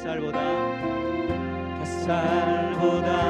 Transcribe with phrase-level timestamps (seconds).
[0.00, 0.40] 뱃살보다
[1.78, 3.29] 뱃살보다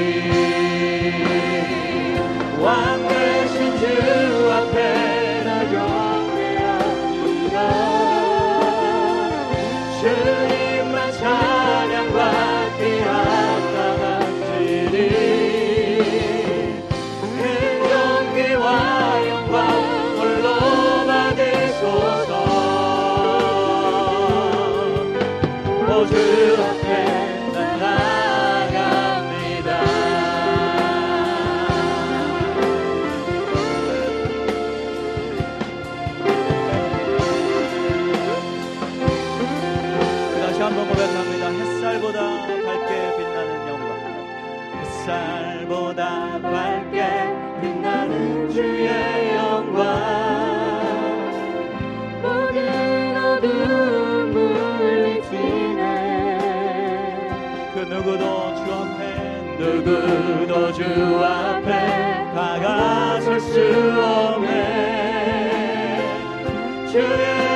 [0.00, 0.39] see.
[45.50, 47.02] 날보다 밝게
[47.60, 49.82] 빛나는 주의 영광.
[52.22, 55.88] 모든 어둠 물리치네.
[57.74, 59.00] 그 누구도 주 앞에
[59.58, 60.84] 누구도 주
[61.24, 61.70] 앞에
[62.32, 63.60] 다가설 수
[64.00, 64.48] 없네.
[66.92, 67.49] 주의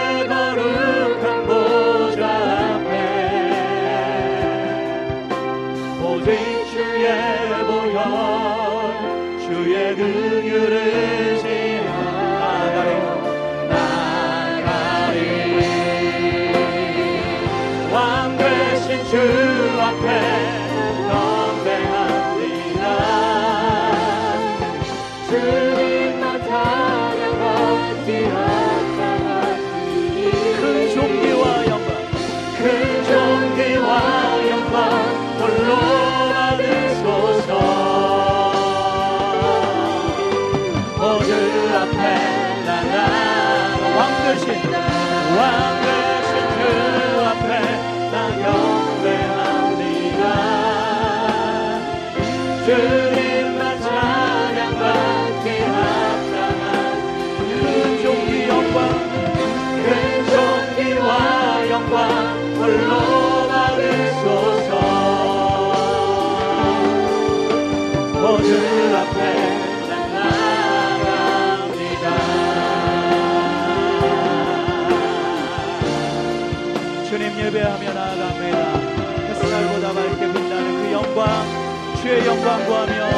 [82.35, 83.11] 영광 구하며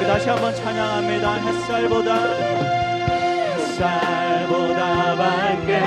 [0.00, 1.34] 그 다시 한번 찬양합니다.
[1.34, 2.34] 햇살보다
[3.54, 5.78] 햇살보다 밝게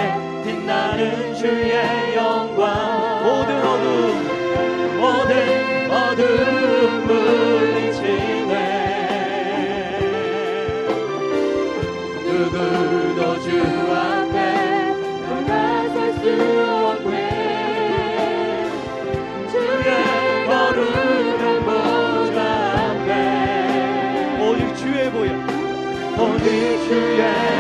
[0.46, 3.22] 빛나는 주의 영광.
[3.22, 8.54] 모든 어둠 모든 어둠 물리치네.
[12.24, 12.89] 누구
[26.50, 27.59] 一去远。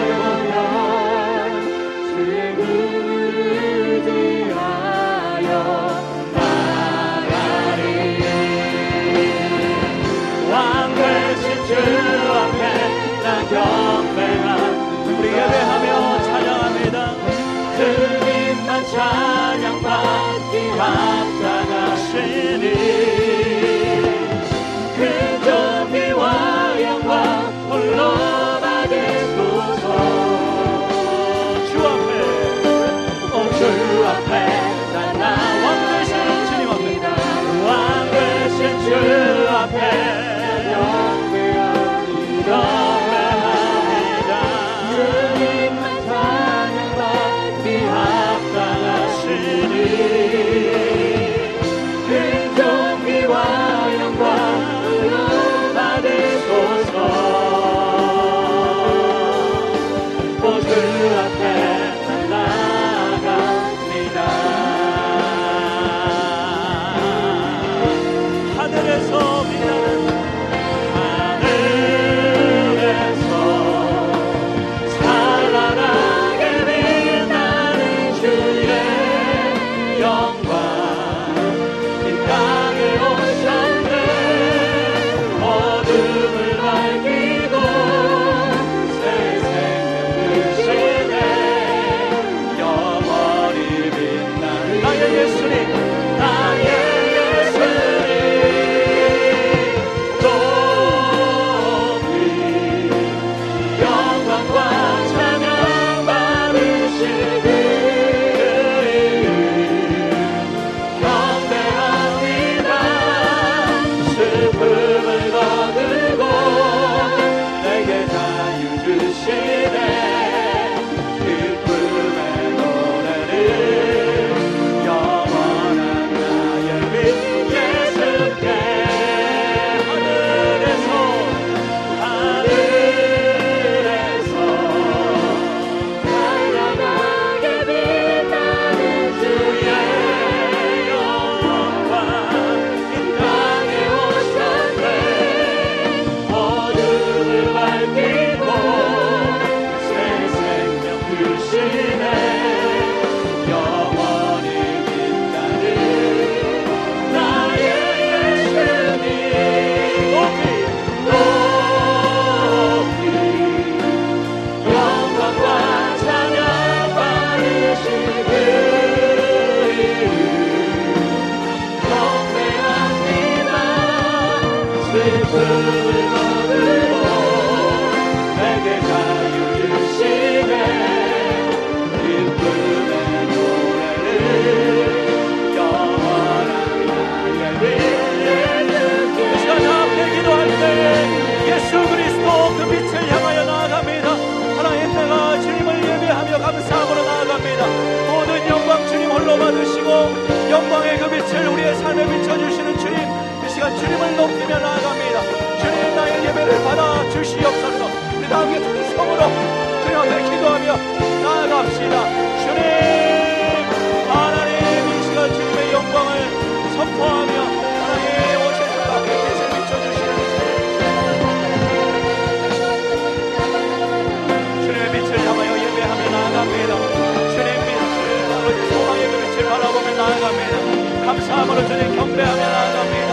[231.70, 233.12] 주님 경배하며 나아갑니다.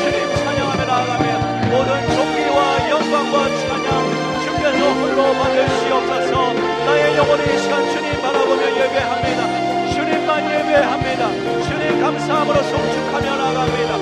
[0.00, 1.26] 주님 찬양하며 나아가며
[1.68, 6.54] 모든 존귀와 영광과 찬양 주께서 홀로 받을수없어서
[6.86, 9.92] 나의 영혼의 시간 주님 바라보며 예배합니다.
[9.92, 11.22] 주님만 예배합니다.
[11.68, 13.92] 주님 감사함으로 송축하며 나아갑니다.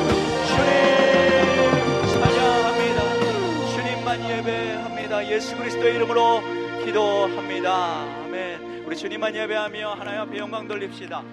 [0.47, 2.99] 주님 찬양합니다.
[3.75, 5.27] 주님만 예배합니다.
[5.27, 6.41] 예수 그리스도의 이름으로
[6.85, 8.05] 기도합니다.
[8.23, 8.85] 아멘.
[8.87, 11.25] 우리 주님만 예배하며 하나님 앞에 영광 돌립시다.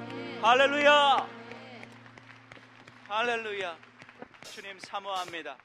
[0.41, 1.44] 할렐루야!
[3.17, 3.77] 할렐루야.
[4.53, 5.55] 주님 사모합니다.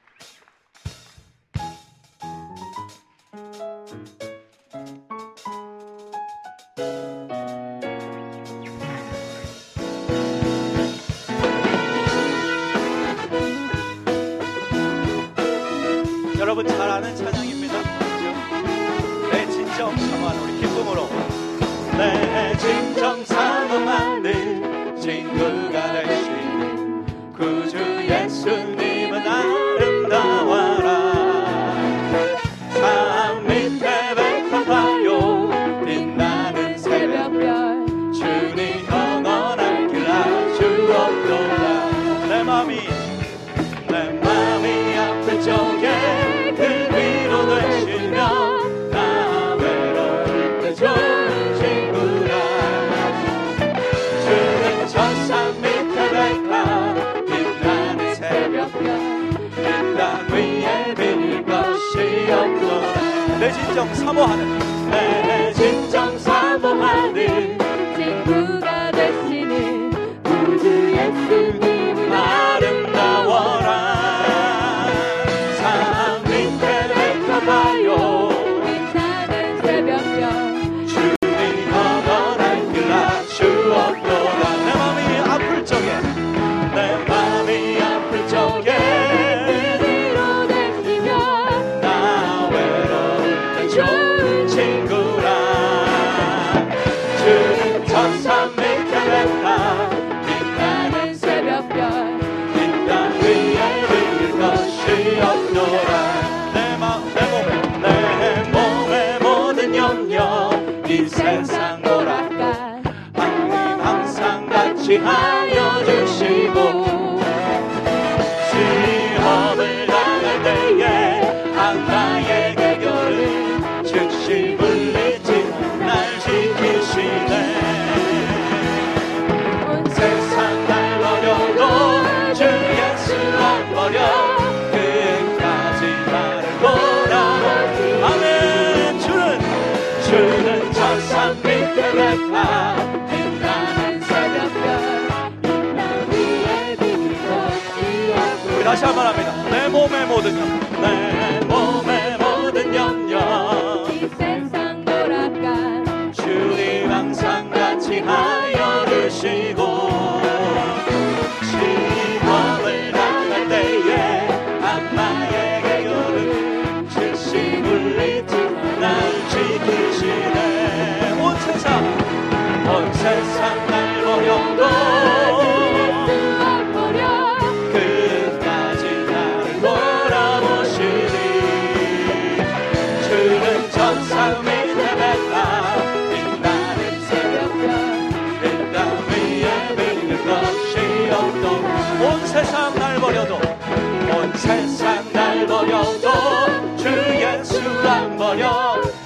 [16.38, 17.82] 여러분 잘 아는 찬양입니다.
[19.32, 21.08] 내 진정 상한 우리 기쁨으로
[21.98, 26.29] 내 진정 상한 만들 친구가 될
[63.52, 64.79] 진정 사모하는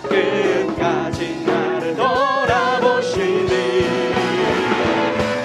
[0.02, 3.48] 끝까지 나를 돌아보시니.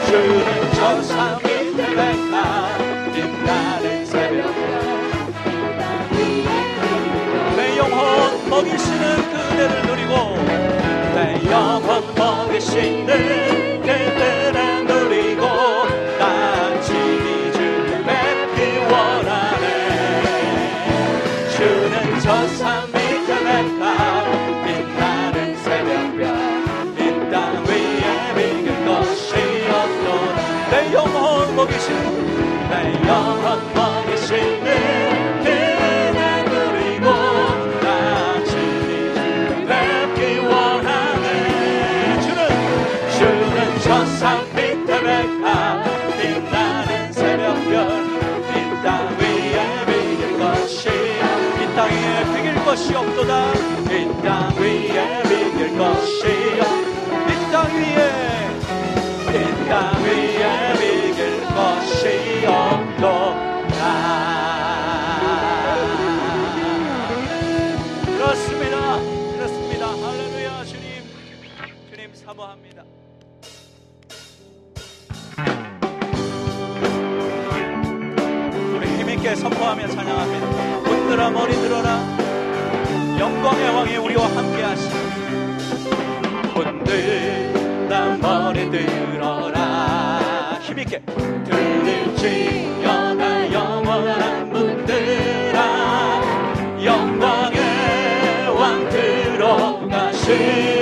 [0.05, 2.77] 주는 천사 밑에 뵙나
[3.13, 4.53] 빛나는 새벽.
[7.55, 10.13] 내 영혼 먹이시는 그대를 누리고
[11.15, 13.68] 내 영혼 먹이시는
[90.89, 90.99] 함께
[91.45, 95.59] 들릴지 여나 영원한 분들아.
[96.83, 97.59] 영광의
[98.57, 100.78] 왕 들어가시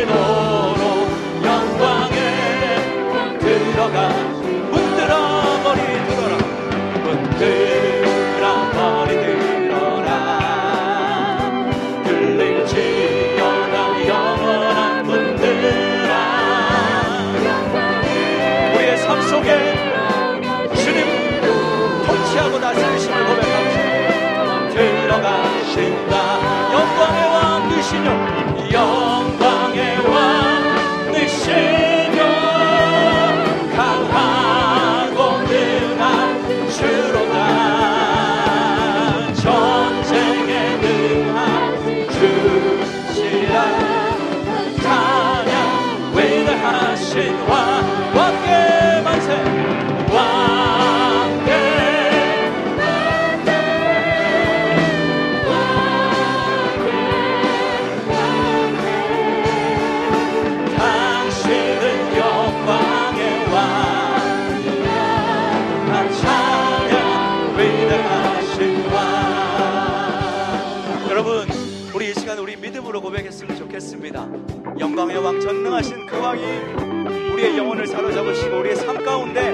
[79.07, 79.51] 가운데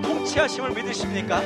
[0.00, 1.42] 통치하심을 믿으십니까?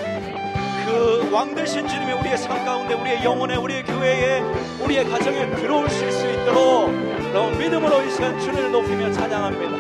[0.87, 4.41] 그 왕되신 주님이 우리의 삶 가운데 우리의 영혼에 우리의 교회에
[4.81, 6.95] 우리의 가정에 들어오실 수 있도록
[7.35, 9.77] 여러분 믿음으로 이 시간 주님을 높이며 찬양합니다.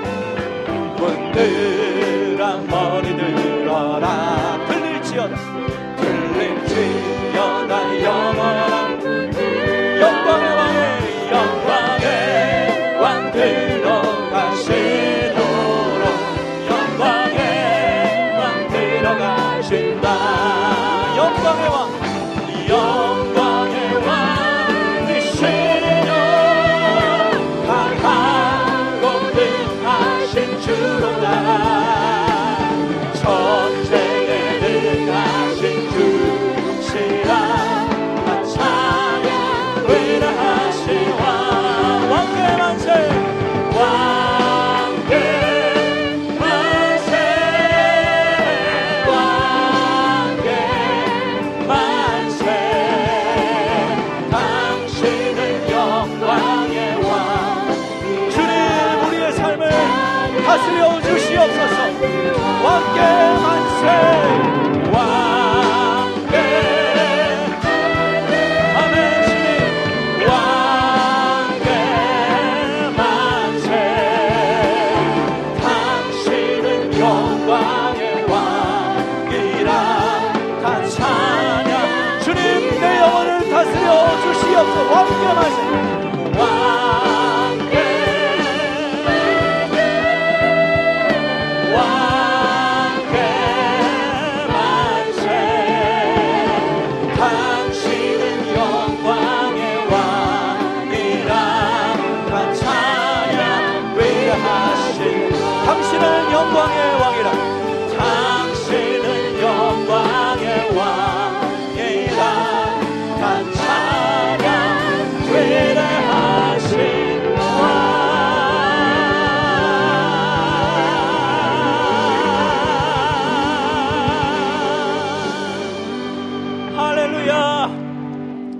[0.98, 4.66] 문들아 머리 들어라.
[4.66, 5.87] 들릴지어다.
[84.58, 85.87] Dios, te voy a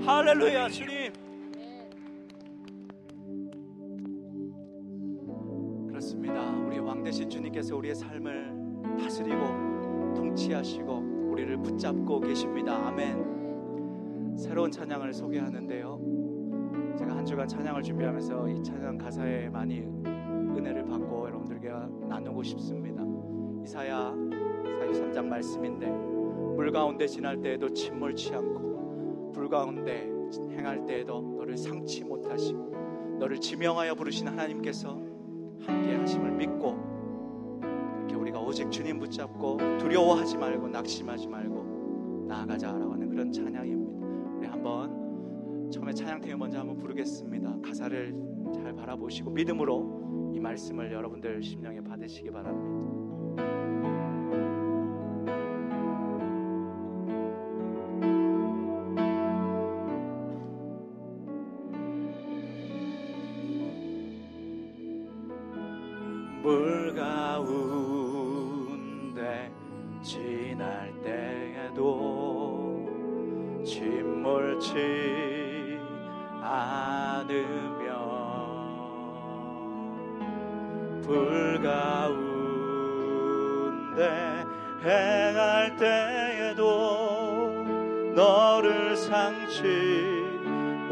[0.09, 1.13] 할렐루야 주님.
[5.87, 6.49] 그렇습니다.
[6.65, 12.87] 우리 왕 대신 주님께서 우리의 삶을 다스리고 통치하시고 우리를 붙잡고 계십니다.
[12.87, 14.35] 아멘.
[14.35, 16.95] 새로운 찬양을 소개하는데요.
[16.97, 21.69] 제가 한 주간 찬양을 준비하면서 이 찬양 가사에 많이 은혜를 받고 여러분들에게
[22.09, 23.03] 나누고 싶습니다.
[23.63, 28.68] 이사야 43장 말씀인데 물 가운데 지날 때에도 침몰치 않고
[29.31, 30.09] 불 가운데
[30.51, 34.95] 행할 때에도 너를 상치 못하시고 너를 지명하여 부르신 하나님께서
[35.61, 36.77] 함께 하심을 믿고
[37.97, 44.07] 이렇게 우리가 오직 주님 붙잡고 두려워하지 말고 낙심하지 말고 나아가자라고 하는 그런 찬양입니다.
[44.37, 47.57] 우리 한번 처음에 찬양팀이 먼저 한번 부르겠습니다.
[47.63, 48.15] 가사를
[48.53, 52.98] 잘 바라보시고 믿음으로 이 말씀을 여러분들 심령에 받으시기 바랍니다.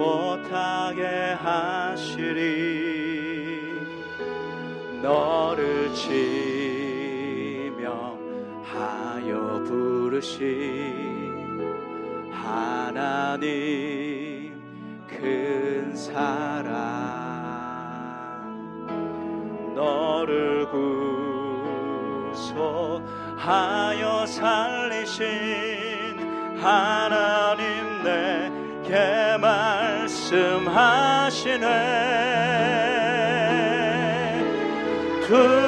[0.08, 2.48] 못하게 하시리.
[5.02, 6.54] 너를 지명하여
[9.66, 10.46] 부르신
[12.32, 13.48] 하나님
[15.08, 16.78] 큰 사랑.
[19.76, 20.68] 너를
[22.32, 25.28] 구속하여 살리신
[26.58, 29.27] 하나님 내게
[30.28, 31.68] 말씀하시네.
[35.26, 35.67] 두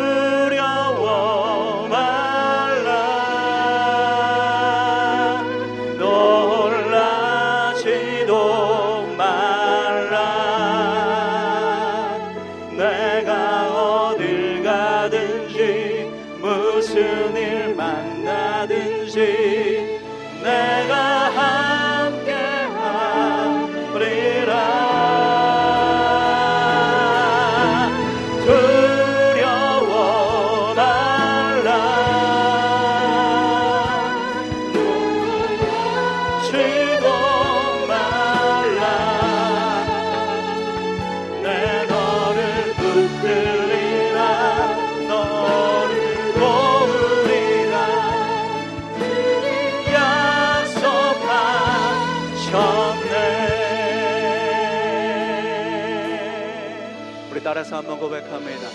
[57.32, 58.70] 우리 따라서 한번 고백합니다.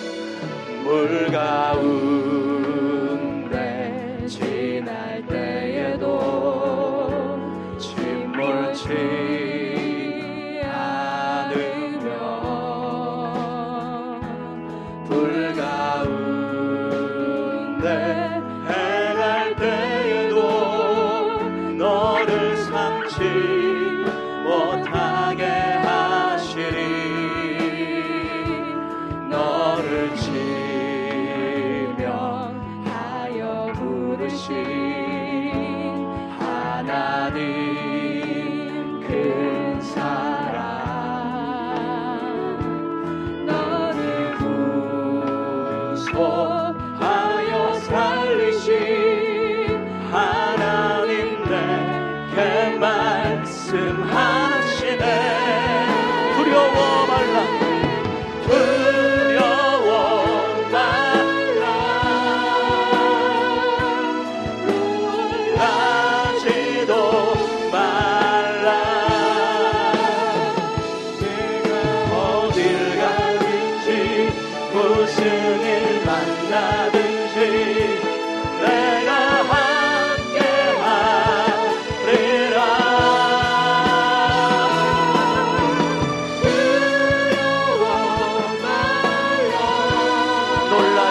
[0.84, 2.53] 물 가운데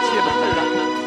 [0.04, 1.03] 起来很。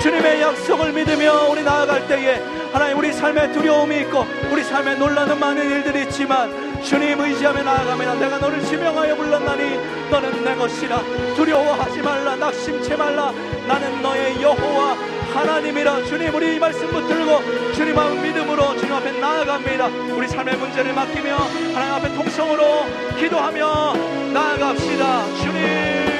[0.00, 5.70] 주님의 약속을 믿으며 우리 나아갈 때에 하나님 우리 삶에 두려움이 있고 우리 삶에 놀라는 많은
[5.70, 11.02] 일들이 있지만 주님 의지하며 나아가면 내가 너를 지명하여 불렀나니 너는 내 것이라.
[11.36, 13.32] 두려워하지 말라 낙심치 말라.
[13.68, 14.96] 나는 너의 여호와
[15.34, 16.04] 하나님이라.
[16.04, 19.86] 주님 우리 이 말씀 붙들고 주님 앞 믿음으로 주님 앞에 나아갑니다.
[20.16, 21.36] 우리 삶의 문제를 맡기며
[21.74, 22.86] 하나님 앞에 통성으로
[23.18, 23.94] 기도하며
[24.32, 25.24] 나아갑시다.
[25.42, 26.10] 주님